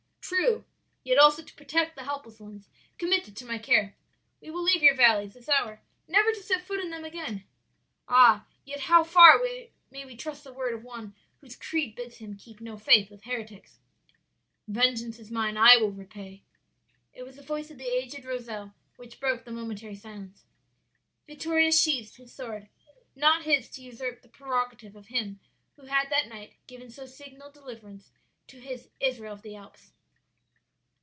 "'True; 0.33 0.63
yet 1.03 1.17
also 1.17 1.43
to 1.43 1.53
protect 1.55 1.97
the 1.97 2.03
helpless 2.05 2.39
ones 2.39 2.69
committed 2.97 3.35
to 3.35 3.45
my 3.45 3.57
care.' 3.57 3.97
"'We 4.39 4.51
will 4.51 4.63
leave 4.63 4.81
your 4.81 4.95
valleys 4.95 5.33
this 5.33 5.49
hour; 5.49 5.81
never 6.07 6.31
to 6.31 6.41
set 6.41 6.61
foot 6.61 6.79
in 6.79 6.89
them 6.89 7.03
again.' 7.03 7.43
"'Ah! 8.07 8.45
yet 8.63 8.81
how 8.81 9.03
far 9.03 9.41
may 9.89 10.05
we 10.05 10.15
trust 10.15 10.45
the 10.45 10.53
word 10.53 10.73
of 10.73 10.85
one 10.85 11.13
whose 11.41 11.57
creed 11.57 11.95
bids 11.95 12.17
him 12.19 12.37
keep 12.37 12.61
no 12.61 12.77
faith 12.77 13.11
with 13.11 13.23
heretics?'"'" 13.25 13.79
Vengeance 14.69 15.19
is 15.19 15.29
Mine, 15.31 15.57
I 15.57 15.75
will 15.75 15.91
repay."' 15.91 16.43
"It 17.11 17.23
was 17.23 17.35
the 17.35 17.41
voice 17.43 17.69
of 17.69 17.77
the 17.77 17.87
aged 17.93 18.23
Rozel 18.23 18.73
which 18.95 19.19
broke 19.19 19.43
the 19.43 19.51
momentary 19.51 19.95
silence. 19.95 20.45
"Vittoria 21.27 21.73
sheathed 21.73 22.15
his 22.15 22.31
sword. 22.33 22.69
Not 23.17 23.43
his 23.43 23.69
to 23.71 23.81
usurp 23.81 24.21
the 24.21 24.29
prerogative 24.29 24.95
of 24.95 25.07
Him 25.07 25.41
who 25.75 25.87
had 25.87 26.09
that 26.09 26.29
night 26.29 26.53
given 26.67 26.89
so 26.89 27.05
signal 27.05 27.51
deliverance 27.51 28.11
to 28.47 28.61
His 28.61 28.87
'Israel 29.01 29.33
of 29.33 29.41
the 29.41 29.57
Alps.'" 29.57 29.91